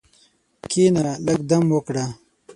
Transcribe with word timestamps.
کښېنه، 0.69 1.01
لږ 1.25 1.39
دم 1.49 1.63
وکړه. 1.75 2.05